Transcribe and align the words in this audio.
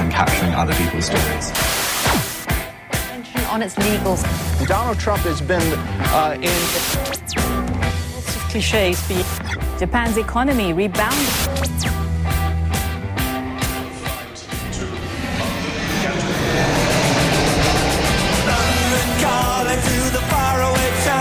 and 0.00 0.10
capturing 0.10 0.54
other 0.54 0.74
people's 0.74 1.06
stories. 1.06 1.52
On 3.52 3.60
its 3.62 3.74
legals. 3.76 4.24
Donald 4.66 4.98
Trump 4.98 5.22
has 5.22 5.40
been 5.42 5.62
uh, 6.14 6.36
in. 6.40 6.60
Lots 8.14 8.36
of 8.36 8.42
cliches. 8.48 8.98
Japan's 9.78 10.16
economy 10.16 10.72
rebounded. 10.72 11.28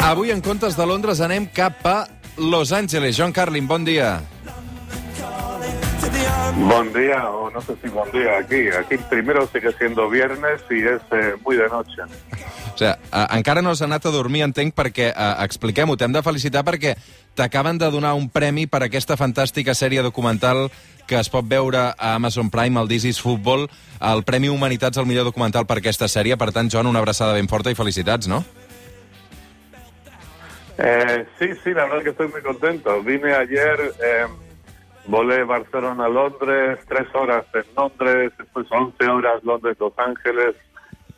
Avui, 0.09 0.31
en 0.31 0.41
comptes 0.41 0.75
de 0.75 0.85
Londres, 0.85 1.19
anem 1.21 1.45
cap 1.45 1.85
a 1.85 2.07
Los 2.37 2.71
Angeles. 2.71 3.15
John 3.15 3.31
Carlin, 3.31 3.67
bon 3.67 3.83
dia. 3.85 4.23
Bon 6.67 6.91
día, 6.93 7.29
o 7.29 7.49
no 7.49 7.61
sé 7.61 7.75
si 7.81 7.89
bon 7.89 8.11
día 8.11 8.37
aquí. 8.37 8.67
Aquí 8.69 8.97
primero 9.09 9.47
sigue 9.47 9.71
siendo 9.73 10.09
viernes 10.09 10.61
y 10.69 10.83
es 10.83 11.01
eh, 11.11 11.35
muy 11.45 11.55
de 11.55 11.67
noche. 11.69 12.01
O 12.03 12.77
sigui, 12.77 12.91
eh, 12.91 13.25
encara 13.37 13.61
no 13.61 13.71
has 13.71 13.81
anat 13.81 14.05
a 14.05 14.11
dormir, 14.11 14.43
entenc, 14.43 14.73
perquè, 14.75 15.09
eh, 15.09 15.33
expliquem-ho, 15.45 15.97
t'hem 15.97 16.13
de 16.13 16.23
felicitar 16.23 16.63
perquè 16.67 16.95
t'acaben 17.35 17.77
de 17.77 17.89
donar 17.91 18.13
un 18.13 18.29
premi 18.29 18.67
per 18.67 18.83
aquesta 18.83 19.17
fantàstica 19.17 19.73
sèrie 19.73 20.03
documental 20.03 20.67
que 21.07 21.17
es 21.17 21.29
pot 21.33 21.47
veure 21.49 21.93
a 21.97 22.13
Amazon 22.15 22.51
Prime, 22.53 22.79
el 22.79 22.87
This 22.87 23.05
is 23.05 23.21
Football, 23.21 23.69
el 23.99 24.23
Premi 24.23 24.49
Humanitats 24.49 24.97
al 24.97 25.07
millor 25.09 25.25
documental 25.25 25.65
per 25.65 25.79
aquesta 25.79 26.07
sèrie. 26.07 26.37
Per 26.37 26.51
tant, 26.53 26.69
John, 26.69 26.87
una 26.87 26.99
abraçada 26.99 27.33
ben 27.33 27.47
forta 27.49 27.71
i 27.71 27.75
felicitats, 27.75 28.27
no? 28.29 28.43
Eh, 30.77 31.25
sí, 31.39 31.49
sí, 31.63 31.73
la 31.73 31.85
verdad 31.85 32.03
que 32.03 32.09
estoy 32.11 32.27
muy 32.27 32.41
contento. 32.41 33.01
Vine 33.03 33.33
ayer, 33.33 33.91
eh, 34.01 34.27
volé 35.07 35.43
Barcelona-Londres, 35.43 36.79
tres 36.87 37.07
horas 37.13 37.45
en 37.53 37.63
Londres, 37.75 38.31
después 38.37 38.67
11 38.69 39.07
horas 39.07 39.43
Londres-Los 39.43 39.93
Ángeles. 39.97 40.55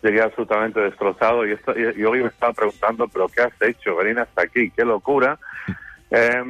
Llegué 0.01 0.21
absolutamente 0.21 0.79
destrozado 0.79 1.45
y, 1.45 1.51
esto, 1.51 1.73
y, 1.77 2.01
y 2.01 2.03
hoy 2.03 2.21
me 2.21 2.29
estaba 2.29 2.53
preguntando, 2.53 3.07
¿pero 3.07 3.27
qué 3.27 3.41
has 3.41 3.61
hecho? 3.61 3.95
Venir 3.95 4.19
hasta 4.19 4.43
aquí, 4.43 4.71
qué 4.71 4.83
locura. 4.83 5.37
Eh, 6.09 6.43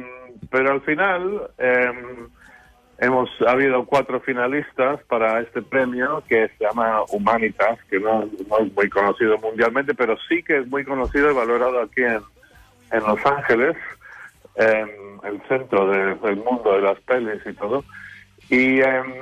pero 0.50 0.72
al 0.72 0.80
final 0.82 1.50
eh, 1.58 1.92
hemos 2.98 3.30
ha 3.46 3.50
habido 3.50 3.84
cuatro 3.84 4.20
finalistas 4.20 5.02
para 5.04 5.40
este 5.40 5.62
premio 5.62 6.22
que 6.28 6.48
se 6.48 6.64
llama 6.64 7.02
Humanitas, 7.10 7.78
que 7.90 7.98
no, 7.98 8.28
no 8.48 8.58
es 8.58 8.72
muy 8.74 8.88
conocido 8.88 9.38
mundialmente, 9.38 9.94
pero 9.94 10.16
sí 10.28 10.42
que 10.42 10.58
es 10.58 10.66
muy 10.66 10.84
conocido 10.84 11.30
y 11.30 11.34
valorado 11.34 11.80
aquí 11.80 12.02
en, 12.02 12.20
en 12.90 13.00
Los 13.00 13.24
Ángeles, 13.24 13.76
el 14.56 15.42
centro 15.48 15.88
de- 15.88 16.14
del 16.16 16.36
mundo 16.36 16.72
de 16.74 16.82
las 16.82 17.00
pelis 17.00 17.40
y 17.46 17.52
todo. 17.54 17.84
Y, 18.50 18.80
em, 18.80 19.12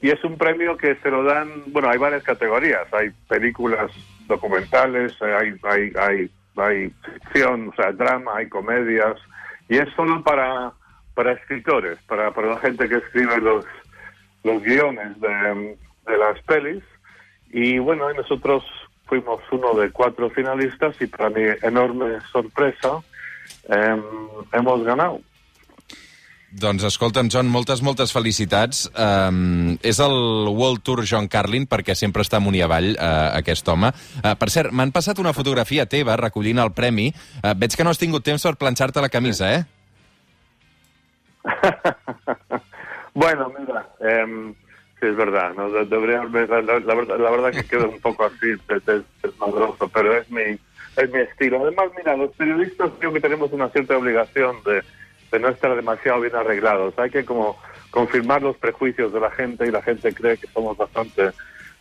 y 0.00 0.10
es 0.10 0.22
un 0.24 0.36
premio 0.38 0.76
que 0.76 0.94
se 0.96 1.10
lo 1.10 1.24
dan, 1.24 1.48
bueno, 1.68 1.88
hay 1.90 1.98
varias 1.98 2.22
categorías. 2.22 2.86
Hay 2.92 3.10
películas 3.28 3.90
documentales, 4.26 5.12
eh, 5.20 5.34
hay, 5.34 5.54
hay, 5.64 5.92
hay, 5.98 6.30
hay 6.56 6.92
ficción, 7.14 7.68
o 7.68 7.74
sea, 7.74 7.92
drama, 7.92 8.36
hay 8.36 8.48
comedias. 8.48 9.16
Y 9.68 9.78
es 9.78 9.88
solo 9.96 10.22
para, 10.22 10.72
para 11.14 11.32
escritores, 11.32 11.98
para, 12.06 12.30
para 12.30 12.48
la 12.48 12.58
gente 12.58 12.88
que 12.88 12.96
escribe 12.96 13.38
los, 13.38 13.64
los 14.44 14.62
guiones 14.62 15.20
de, 15.20 15.76
de 16.06 16.16
las 16.18 16.40
pelis. 16.42 16.84
Y 17.50 17.78
bueno, 17.78 18.12
nosotros 18.12 18.64
fuimos 19.06 19.40
uno 19.50 19.74
de 19.74 19.90
cuatro 19.90 20.28
finalistas 20.30 21.00
y 21.00 21.06
para 21.06 21.30
mi 21.30 21.42
enorme 21.62 22.20
sorpresa 22.30 22.98
em, 23.68 24.02
hemos 24.52 24.84
ganado. 24.84 25.20
Doncs 26.50 26.82
escolta'm, 26.88 27.28
John, 27.28 27.46
moltes, 27.52 27.82
moltes 27.84 28.08
felicitats. 28.14 28.86
Um, 28.96 29.74
és 29.84 29.98
el 30.00 30.14
World 30.48 30.80
Tour 30.82 31.02
John 31.04 31.28
Carlin, 31.28 31.66
perquè 31.68 31.92
sempre 31.94 32.24
està 32.24 32.38
amunt 32.40 32.56
i 32.56 32.62
avall, 32.64 32.94
uh, 32.96 33.36
aquest 33.36 33.68
home. 33.68 33.90
Uh, 34.22 34.32
per 34.40 34.48
cert, 34.50 34.72
m'han 34.72 34.88
passat 34.90 35.18
una 35.20 35.34
fotografia 35.36 35.84
teva 35.84 36.16
recollint 36.16 36.58
el 36.64 36.72
premi. 36.72 37.10
Uh, 37.42 37.52
veig 37.52 37.76
que 37.76 37.84
no 37.84 37.90
has 37.92 38.00
tingut 38.00 38.24
temps 38.24 38.42
per 38.48 38.56
planxar-te 38.56 39.00
la 39.04 39.10
camisa, 39.12 39.52
eh? 39.58 39.64
Bueno, 43.14 43.52
mira, 43.58 43.88
em, 44.00 44.54
sí 45.00 45.06
es 45.06 45.16
verdad, 45.16 45.52
¿no? 45.56 45.68
De- 45.70 45.86
debería 45.86 46.22
la, 46.24 46.62
la- 46.62 46.78
la 46.80 46.94
verdad, 46.94 47.18
la 47.18 47.30
verdad 47.30 47.50
que 47.52 47.64
queda 47.66 47.86
un 47.88 48.00
poco 48.00 48.24
así, 48.24 48.46
des- 48.68 48.84
des- 48.86 49.02
desmadroso, 49.22 49.88
pero 49.88 50.16
es 50.16 50.30
mi, 50.30 50.56
es 50.98 51.10
mi 51.10 51.20
estilo. 51.20 51.62
Además, 51.62 51.90
mira, 51.96 52.16
los 52.16 52.34
periodistas 52.34 52.90
creo 52.98 53.12
que 53.12 53.20
tenemos 53.20 53.52
una 53.52 53.68
cierta 53.70 53.96
obligación 53.96 54.56
de, 54.64 54.82
de 55.30 55.38
no 55.38 55.48
estar 55.48 55.74
demasiado 55.74 56.20
bien 56.20 56.34
arreglados. 56.34 56.98
Hay 56.98 57.10
que 57.10 57.24
como 57.24 57.56
confirmar 57.90 58.42
los 58.42 58.56
prejuicios 58.56 59.12
de 59.12 59.20
la 59.20 59.30
gente 59.30 59.66
y 59.66 59.70
la 59.70 59.82
gente 59.82 60.12
cree 60.12 60.36
que 60.36 60.48
somos 60.48 60.76
bastante 60.76 61.30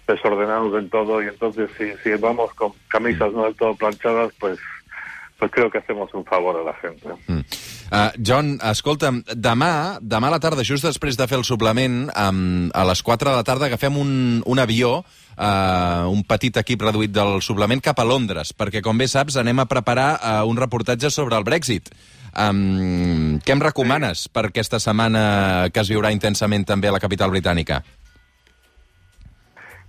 desordenados 0.07 0.73
en 0.79 0.89
todo 0.89 1.21
y 1.21 1.27
entonces 1.27 1.69
si, 1.77 1.91
si 1.97 2.15
vamos 2.15 2.53
con 2.53 2.71
camisas 2.87 3.33
no 3.33 3.43
del 3.43 3.55
todo 3.55 3.75
planchadas, 3.75 4.31
pues, 4.39 4.57
pues 5.37 5.51
creo 5.51 5.69
que 5.69 5.79
hacemos 5.79 6.13
un 6.13 6.23
favor 6.23 6.55
a 6.55 6.63
la 6.63 6.73
gente. 6.75 7.09
Uh, 7.87 8.11
John, 8.19 8.57
escolta'm, 8.67 9.21
demà, 9.31 9.99
demà 10.03 10.27
a 10.27 10.33
la 10.33 10.41
tarda, 10.43 10.65
just 10.67 10.83
després 10.83 11.15
de 11.15 11.27
fer 11.29 11.37
el 11.39 11.45
suplement, 11.47 12.09
um, 12.11 12.67
a 12.75 12.83
les 12.89 12.99
4 12.99 13.29
de 13.31 13.35
la 13.37 13.45
tarda 13.47 13.69
agafem 13.69 13.95
un, 13.95 14.11
un 14.43 14.59
avió, 14.59 14.97
uh, 14.99 16.03
un 16.11 16.25
petit 16.27 16.59
equip 16.59 16.83
reduït 16.83 17.13
del 17.15 17.39
suplement, 17.45 17.79
cap 17.79 18.01
a 18.03 18.07
Londres, 18.07 18.51
perquè, 18.51 18.83
com 18.83 18.99
bé 18.99 19.07
saps, 19.07 19.39
anem 19.39 19.63
a 19.63 19.69
preparar 19.71 20.09
uh, 20.17 20.41
un 20.51 20.59
reportatge 20.59 21.13
sobre 21.13 21.39
el 21.39 21.47
Brexit. 21.47 21.87
Um, 22.37 23.39
què 23.39 23.55
em 23.55 23.63
recomanes 23.63 24.27
per 24.29 24.49
aquesta 24.49 24.81
setmana 24.83 25.71
que 25.71 25.81
es 25.81 25.89
viurà 25.89 26.11
intensament 26.13 26.67
també 26.67 26.91
a 26.91 26.97
la 26.97 27.01
capital 27.01 27.31
britànica? 27.31 27.79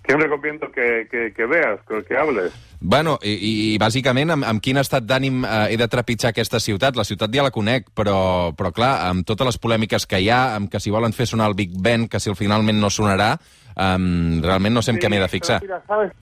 ¿Qué 0.09 0.17
recomiendo 0.17 0.73
que, 0.73 1.07
que, 1.11 1.35
que 1.37 1.45
veas, 1.45 1.81
que, 1.87 2.03
que 2.03 2.17
hables? 2.17 2.51
Bueno, 2.81 3.19
i, 3.21 3.35
i, 3.75 3.79
bàsicament, 3.79 4.31
amb, 4.33 4.47
amb 4.49 4.63
quin 4.65 4.79
estat 4.81 5.05
d'ànim 5.05 5.43
eh, 5.45 5.67
he 5.75 5.77
de 5.77 5.85
trepitjar 5.93 6.31
aquesta 6.33 6.57
ciutat? 6.65 6.97
La 6.97 7.05
ciutat 7.05 7.29
ja 7.35 7.45
la 7.45 7.51
conec, 7.53 7.91
però, 7.93 8.55
però 8.57 8.71
clar, 8.73 8.95
amb 9.11 9.27
totes 9.29 9.51
les 9.51 9.59
polèmiques 9.61 10.07
que 10.09 10.23
hi 10.25 10.31
ha, 10.33 10.55
amb 10.57 10.71
que 10.73 10.81
si 10.81 10.89
volen 10.95 11.13
fer 11.13 11.27
sonar 11.29 11.51
el 11.53 11.59
Big 11.59 11.77
Ben, 11.77 12.09
que 12.09 12.23
si 12.25 12.33
al 12.33 12.39
finalment 12.41 12.81
no 12.81 12.89
sonarà, 12.89 13.35
um, 13.77 14.41
realment 14.41 14.79
no 14.79 14.81
sé 14.81 14.95
en 14.97 15.03
què 15.03 15.11
m'he 15.13 15.21
de 15.21 15.29
fixar. 15.29 15.61
Mira, 15.61 15.83
¿sabes 15.87 16.17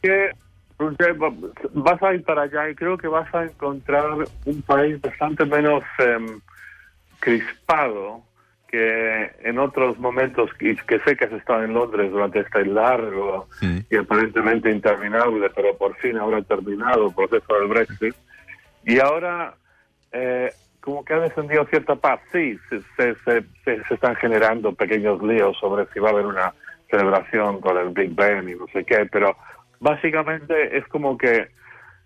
va- 1.23 1.31
Vas 1.73 2.03
a 2.03 2.13
ir 2.13 2.25
para 2.25 2.43
allá 2.43 2.69
y 2.69 2.75
creo 2.75 2.99
que 2.99 3.07
vas 3.07 3.33
a 3.37 3.45
encontrar 3.45 4.11
un 4.47 4.63
país 4.63 5.01
bastante 5.01 5.45
menos 5.47 5.85
em, 6.01 6.41
crispado 7.21 8.25
que 8.69 9.31
en 9.45 9.59
otros 9.59 9.99
momentos, 9.99 10.51
y 10.61 10.75
que 10.77 10.99
sé 11.01 11.17
que 11.17 11.25
has 11.27 11.33
estado 11.33 11.63
en 11.65 11.73
Londres 11.75 12.11
durante 12.11 12.41
este 12.41 12.65
largo 12.67 13.47
y 13.91 13.97
aparentemente 13.97 14.71
interminable, 14.71 15.49
pero 15.55 15.77
por 15.77 15.95
fin 15.97 16.17
ahora 16.19 16.43
terminado 16.43 17.09
el 17.09 17.15
proceso 17.15 17.55
del 17.55 17.69
Brexit. 17.69 18.15
Y 18.85 18.99
ahora, 18.99 19.55
eh, 20.13 20.51
como 20.81 21.05
que 21.05 21.15
ha 21.15 21.21
descendido 21.21 21.65
cierta 21.67 21.95
paz. 21.97 22.21
Sí, 22.33 22.59
se, 22.69 22.81
se, 22.97 23.15
se, 23.25 23.45
se- 23.65 23.95
están 23.95 24.15
generando 24.17 24.73
pequeños 24.73 25.23
líos 25.23 25.57
sobre 25.59 25.87
si 25.93 25.99
va 26.01 26.09
a 26.11 26.13
haber 26.13 26.27
una 26.27 26.53
celebración 26.91 27.61
con 27.61 27.77
el 27.77 27.89
Big 27.91 28.15
Ben 28.15 28.49
y 28.49 28.55
no 28.55 28.67
sé 28.73 28.85
qué, 28.85 29.07
pero 29.11 29.37
básicamente 29.81 30.77
es 30.77 30.87
como 30.89 31.19
que, 31.19 31.49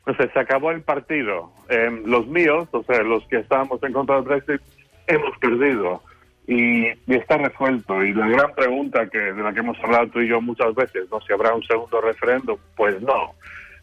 no 0.07 0.15
sé, 0.17 0.31
se 0.31 0.39
acabó 0.39 0.71
el 0.71 0.83
partido. 0.83 1.53
Eh, 1.69 2.03
los 2.07 2.27
míos, 2.27 2.69
o 2.73 2.83
sea, 2.85 3.03
los 3.03 3.27
que 3.29 3.39
estábamos 3.39 3.83
en 3.83 3.93
contra 3.93 4.17
del 4.17 4.25
Brexit, 4.25 4.61
hemos 5.07 5.37
perdido. 5.39 6.03
Y, 6.51 6.89
está 7.07 7.39
resuelto. 7.39 8.03
Y 8.03 8.13
la 8.13 8.27
gran 8.27 8.53
pregunta 8.57 9.07
que 9.07 9.19
de 9.19 9.41
la 9.41 9.53
que 9.53 9.61
hemos 9.61 9.79
hablado 9.85 10.09
tú 10.09 10.21
y 10.21 10.27
yo 10.27 10.41
muchas 10.41 10.75
veces, 10.75 11.09
¿no? 11.09 11.21
Si 11.21 11.33
habrá 11.33 11.55
un 11.55 11.63
segundo 11.63 12.01
referéndum, 12.01 12.59
pues 12.77 13.01
no. 13.03 13.35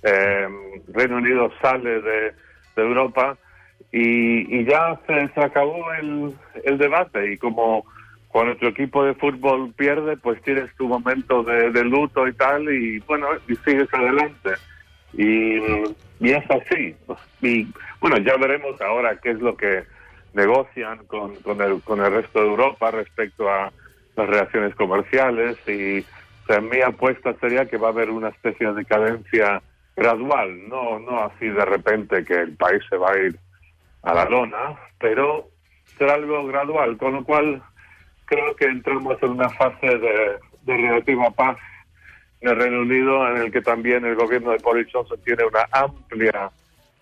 Eh, 0.04 0.48
Reino 0.90 1.16
Unido 1.16 1.50
sale 1.62 2.02
de, 2.02 2.34
de 2.76 2.82
Europa 2.82 3.38
y, 3.94 4.60
y 4.60 4.66
ya 4.66 5.00
se, 5.08 5.30
se 5.30 5.42
acabó 5.42 5.94
el, 5.94 6.34
el 6.66 6.78
debate. 6.78 7.32
Y 7.32 7.38
como 7.38 7.86
cuando 8.28 8.58
tu 8.58 8.68
equipo 8.68 9.06
de 9.06 9.14
fútbol 9.14 9.72
pierde, 9.78 10.18
pues 10.18 10.42
tienes 10.42 10.70
tu 10.76 10.90
momento 10.90 11.44
de, 11.44 11.72
de 11.72 11.86
luto 11.86 12.28
y 12.28 12.34
tal, 12.34 12.70
y 12.70 13.00
bueno, 13.00 13.28
y 13.48 13.56
sigues 13.64 13.88
adelante. 13.94 14.50
Y, 15.14 15.56
y 16.20 16.32
es 16.32 16.44
así. 16.52 16.94
Y 17.42 17.66
bueno, 18.02 18.18
ya 18.18 18.36
veremos 18.36 18.80
ahora 18.82 19.18
qué 19.24 19.32
es 19.32 19.40
lo 19.40 19.56
que 19.56 19.86
negocian 20.38 21.06
con, 21.08 21.36
con, 21.38 21.60
el, 21.62 21.82
con 21.82 22.00
el 22.00 22.12
resto 22.12 22.40
de 22.40 22.48
Europa 22.48 22.92
respecto 22.92 23.50
a 23.50 23.72
las 24.16 24.30
relaciones 24.30 24.76
comerciales 24.76 25.58
y 25.68 26.00
o 26.00 26.46
sea, 26.48 26.62
mi 26.62 26.80
apuesta 26.80 27.34
sería 27.42 27.66
que 27.66 27.78
va 27.78 27.88
a 27.88 27.92
haber 27.92 28.10
una 28.10 28.30
especie 28.30 28.68
de 28.68 28.76
decadencia 28.76 29.62
gradual, 29.96 30.70
no, 30.70 31.00
no 31.00 31.24
así 31.24 31.48
de 31.50 31.66
repente 31.66 32.24
que 32.24 32.36
el 32.36 32.56
país 32.56 32.82
se 32.90 32.98
va 32.98 33.12
a 33.12 33.18
ir 33.18 33.38
a 34.04 34.14
la 34.14 34.26
lona, 34.26 34.80
pero 35.00 35.50
será 35.98 36.14
algo 36.14 36.46
gradual, 36.46 36.98
con 36.98 37.16
lo 37.16 37.24
cual 37.26 37.62
creo 38.26 38.56
que 38.56 38.66
entramos 38.66 39.18
en 39.22 39.32
una 39.32 39.50
fase 39.50 39.88
de, 39.88 40.38
de 40.62 40.78
relativa 40.78 41.32
paz 41.32 41.58
en 42.42 42.50
el 42.50 42.56
Reino 42.56 42.82
Unido, 42.82 43.28
en 43.30 43.38
el 43.42 43.52
que 43.52 43.62
también 43.62 44.06
el 44.06 44.16
gobierno 44.16 44.52
de 44.52 44.60
Boris 44.60 44.88
Johnson 44.94 45.20
tiene 45.26 45.44
una 45.46 45.66
amplia 45.72 46.52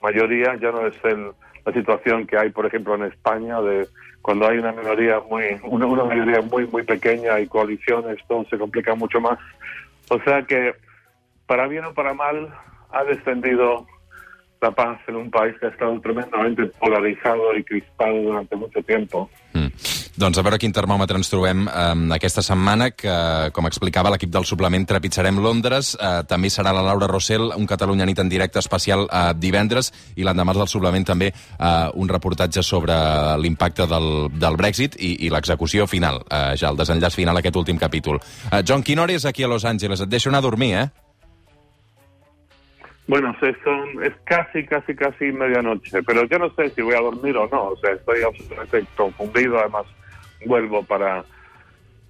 mayoría, 0.06 0.56
ya 0.56 0.72
no 0.72 0.86
es 0.88 0.96
el, 1.04 1.32
la 1.66 1.74
situación 1.74 2.28
que 2.28 2.38
hay, 2.38 2.50
por 2.50 2.66
ejemplo, 2.66 2.96
en 2.96 3.04
España, 3.04 3.62
de 3.62 3.88
cuando 4.22 4.48
hay 4.48 4.58
una 4.58 4.72
minoría 4.72 5.20
muy, 5.20 5.44
una, 5.64 5.86
una 5.86 6.04
mayoría 6.04 6.42
muy, 6.42 6.68
muy 6.68 6.84
pequeña 6.84 7.40
y 7.40 7.48
coaliciones, 7.48 8.18
todo 8.28 8.46
se 8.50 8.58
complica 8.58 8.96
mucho 8.96 9.20
más. 9.20 9.40
O 10.10 10.20
sea 10.22 10.44
que, 10.44 10.74
para 11.48 11.68
bien 11.68 11.86
o 11.86 11.94
para 11.94 12.14
mal, 12.14 12.54
ha 12.92 13.04
descendido 13.04 13.86
la 14.62 14.72
paz 14.72 15.00
en 15.08 15.16
un 15.16 15.30
país 15.30 15.56
que 15.60 15.68
ha 15.68 15.70
estado 15.70 16.00
tremendamente 16.02 16.66
polarizado 16.80 17.56
y 17.56 17.64
crispado 17.64 18.16
durante 18.22 18.56
mucho 18.56 18.82
tiempo. 18.84 19.30
Mm. 19.54 19.68
Doncs 20.16 20.38
a 20.40 20.44
veure 20.48 20.56
quin 20.56 20.72
termòmetre 20.72 21.20
ens 21.20 21.28
trobem 21.28 21.66
eh, 21.68 21.86
aquesta 22.16 22.40
setmana, 22.46 22.88
que, 22.96 23.16
com 23.52 23.68
explicava 23.68 24.14
l'equip 24.14 24.32
del 24.32 24.46
suplement, 24.48 24.86
trepitjarem 24.88 25.42
Londres. 25.44 25.92
Eh, 26.00 26.22
també 26.30 26.48
serà 26.54 26.72
la 26.72 26.86
Laura 26.86 27.10
Rossell, 27.12 27.50
un 27.52 27.68
Catalunya 27.68 28.08
nit 28.08 28.22
en 28.24 28.32
directe 28.32 28.62
especial 28.64 29.04
eh, 29.10 29.34
divendres, 29.36 29.92
i 30.16 30.24
l'endemà 30.24 30.56
del 30.56 30.72
suplement 30.72 31.04
també 31.04 31.34
eh, 31.34 31.72
un 32.00 32.08
reportatge 32.08 32.64
sobre 32.64 32.96
l'impacte 33.44 33.90
del, 33.92 34.08
del 34.32 34.56
Brexit 34.56 34.96
i, 34.96 35.18
i 35.28 35.34
l'execució 35.34 35.84
final, 35.84 36.22
eh, 36.30 36.56
ja 36.56 36.72
el 36.72 36.80
desenllaç 36.80 37.20
final, 37.20 37.42
aquest 37.44 37.60
últim 37.60 37.82
capítol. 37.82 38.22
Eh, 38.54 38.64
John, 38.64 38.88
quina 38.88 39.04
hora 39.04 39.20
és 39.20 39.28
aquí 39.28 39.44
a 39.44 39.52
Los 39.52 39.68
Angeles? 39.68 40.00
Et 40.00 40.16
deixo 40.16 40.32
anar 40.32 40.40
a 40.40 40.48
dormir, 40.48 40.78
eh? 40.80 40.88
Bueno, 43.08 43.36
son, 43.40 44.02
es 44.02 44.16
casi, 44.24 44.64
casi, 44.66 44.96
casi 44.96 45.26
medianoche, 45.26 46.02
pero 46.08 46.24
yo 46.26 46.40
no 46.40 46.50
sé 46.56 46.72
si 46.72 46.82
voy 46.82 46.96
a 46.96 47.02
dormir 47.02 47.36
o 47.38 47.48
no, 47.52 47.76
o 47.76 47.78
sea, 47.78 47.92
estoy 47.92 48.24
absolutamente 48.24 48.84
confundido, 48.96 49.60
además 49.60 49.86
vuelvo 50.46 50.84
para, 50.84 51.24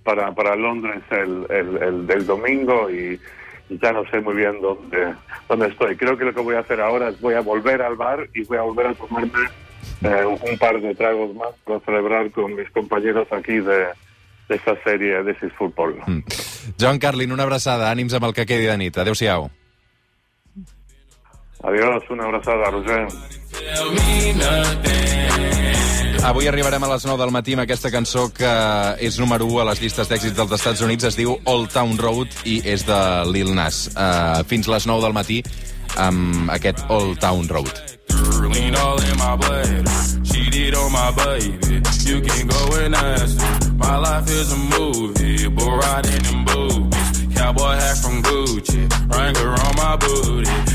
para, 0.03 0.33
para 0.33 0.55
Londres 0.55 1.01
el, 1.11 1.45
el, 1.49 1.83
el, 1.83 2.11
el 2.11 2.25
domingo 2.25 2.89
y, 2.89 3.19
ya 3.67 3.91
no 3.91 4.05
sé 4.11 4.19
muy 4.21 4.35
bien 4.35 4.61
dónde, 4.61 5.15
dónde 5.49 5.67
estoy. 5.67 5.95
Creo 5.97 6.15
que 6.17 6.25
lo 6.25 6.33
que 6.33 6.41
voy 6.41 6.55
a 6.55 6.59
hacer 6.59 6.79
ahora 6.79 7.09
es 7.09 7.19
voy 7.19 7.33
a 7.33 7.41
volver 7.41 7.81
al 7.81 7.95
bar 7.95 8.29
y 8.33 8.43
voy 8.43 8.57
a 8.57 8.61
volver 8.61 8.87
a 8.87 8.93
tomarme 8.93 9.49
eh, 10.03 10.25
un 10.25 10.57
par 10.57 10.79
de 10.79 10.93
tragos 10.93 11.33
más 11.35 11.49
para 11.63 11.79
celebrar 11.79 12.29
con 12.31 12.53
mis 12.55 12.69
compañeros 12.69 13.27
aquí 13.31 13.53
de, 13.53 13.87
de 14.49 14.55
esta 14.55 14.81
serie 14.83 15.23
This 15.23 15.41
is 15.41 15.53
Football. 15.57 15.95
Mm. 16.05 16.23
John 16.79 16.99
Carlin, 16.99 17.31
una 17.31 17.43
abraçada, 17.43 17.89
ànims 17.89 18.13
amb 18.13 18.25
el 18.29 18.33
que 18.33 18.45
quedi 18.45 18.65
de 18.69 18.77
nit. 18.77 18.97
Adéu-siau. 18.97 19.49
Adiós, 21.65 22.03
una 22.09 22.25
abrazada, 22.25 22.69
Roger. 22.69 23.07
Avui 26.25 26.47
arribarem 26.47 26.81
a 26.81 26.87
les 26.89 27.03
9 27.05 27.21
del 27.21 27.29
matí 27.29 27.53
amb 27.53 27.61
aquesta 27.61 27.91
cançó 27.93 28.23
que 28.33 28.49
és 28.97 29.19
número 29.21 29.45
1 29.45 29.59
a 29.61 29.65
les 29.69 29.81
llistes 29.83 30.09
d'èxits 30.09 30.33
dels 30.33 30.55
Estats 30.57 30.81
Units. 30.81 31.05
Es 31.05 31.17
diu 31.19 31.35
Old 31.45 31.69
Town 31.69 31.99
Road 32.01 32.33
i 32.49 32.55
és 32.65 32.81
de 32.87 32.97
Lil 33.29 33.53
Nas. 33.53 33.83
Uh, 33.93 34.41
fins 34.49 34.65
les 34.65 34.87
9 34.89 35.05
del 35.05 35.13
matí 35.13 35.43
amb 36.01 36.49
aquest 36.49 36.81
Old 36.89 37.21
Town 37.21 37.45
Road. 37.53 37.69
Lean 38.49 38.73
all 38.73 38.97
in 39.05 39.17
my 39.21 39.35
blood. 39.37 39.85
Cheated 40.25 40.73
on 40.73 40.91
my 40.91 41.13
baby. 41.13 41.83
You 42.09 42.21
can 42.25 42.47
go 42.49 42.73
and 42.81 42.95
ask. 42.95 43.37
My 43.77 43.97
life 44.01 44.25
is 44.25 44.51
a 44.51 44.57
movie. 44.57 45.47
Bull 45.49 45.77
riding 45.77 46.25
in 46.25 46.43
boobies. 46.43 47.37
Cowboy 47.37 47.77
hat 47.77 47.97
from 48.01 48.23
Gucci. 48.23 48.89
Wrangler 49.13 49.53
on 49.53 49.75
my 49.77 49.95
booty. 49.97 50.74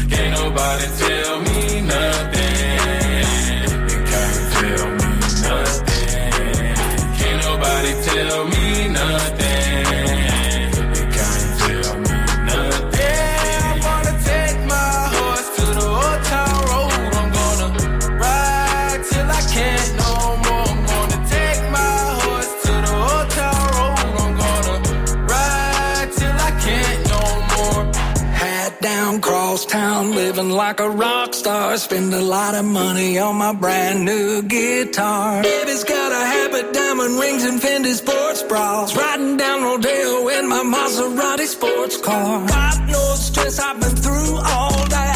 Town, 29.58 30.12
living 30.12 30.50
like 30.50 30.78
a 30.80 30.88
rock 30.88 31.34
star. 31.34 31.76
Spend 31.76 32.14
a 32.14 32.20
lot 32.20 32.54
of 32.54 32.64
money 32.64 33.18
on 33.18 33.36
my 33.36 33.52
brand 33.52 34.04
new 34.04 34.42
guitar. 34.42 35.42
Baby's 35.42 35.82
got 35.82 36.12
a 36.12 36.24
habit, 36.24 36.72
diamond 36.72 37.18
rings, 37.18 37.44
and 37.44 37.60
Fendi 37.60 37.94
sports 37.94 38.42
bras. 38.44 38.96
Riding 38.96 39.36
down 39.36 39.62
Rodeo 39.62 40.28
in 40.28 40.48
my 40.48 40.62
Maserati 40.62 41.46
sports 41.46 41.96
car. 41.98 42.46
Got 42.46 42.88
no 42.88 43.14
stress, 43.16 43.58
I've 43.58 43.80
been 43.80 43.96
through 43.96 44.36
all 44.36 44.86
that. 44.88 45.09